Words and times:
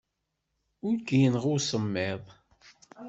Ur 0.87 0.95
k-yenɣi 1.07 1.47
usemmiḍ. 1.55 2.23